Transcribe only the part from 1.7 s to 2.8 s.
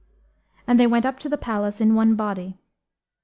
in one body.